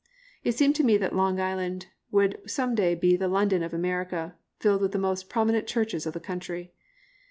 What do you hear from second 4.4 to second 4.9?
filled